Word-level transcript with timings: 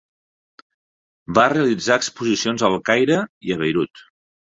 Va 1.37 1.43
realitzar 1.53 1.97
exposicions 2.01 2.65
al 2.71 2.79
Caire 2.89 3.19
i 3.51 3.55
a 3.57 3.59
Beirut. 3.63 4.03